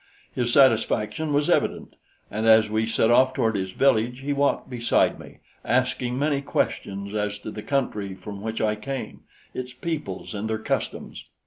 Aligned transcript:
His 0.33 0.51
satisfaction 0.51 1.31
was 1.31 1.47
evident, 1.47 1.95
and 2.31 2.47
as 2.47 2.71
we 2.71 2.87
set 2.87 3.11
off 3.11 3.35
toward 3.35 3.55
his 3.55 3.69
village, 3.73 4.21
he 4.21 4.33
walked 4.33 4.67
beside 4.67 5.19
me, 5.19 5.41
asking 5.63 6.17
many 6.17 6.41
questions 6.41 7.13
as 7.13 7.37
to 7.37 7.51
the 7.51 7.61
country 7.61 8.15
from 8.15 8.41
which 8.41 8.61
I 8.61 8.75
came, 8.75 9.25
its 9.53 9.73
peoples 9.73 10.33
and 10.33 10.49
their 10.49 10.57
customs. 10.57 11.25